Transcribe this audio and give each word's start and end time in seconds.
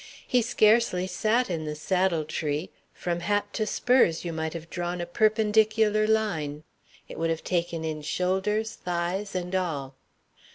He 0.25 0.41
scarcely 0.41 1.05
sat 1.05 1.47
in 1.47 1.65
the 1.65 1.75
saddle 1.75 2.25
tree 2.25 2.71
from 2.91 3.19
hat 3.19 3.53
to 3.53 3.67
spurs 3.67 4.25
you 4.25 4.33
might 4.33 4.53
have 4.53 4.67
drawn 4.71 4.99
a 4.99 5.05
perpendicular 5.05 6.07
line. 6.07 6.63
It 7.07 7.19
would 7.19 7.29
have 7.29 7.43
taken 7.43 7.85
in 7.85 8.01
shoulders, 8.01 8.73
thighs, 8.73 9.35
and 9.35 9.53
all. 9.53 9.93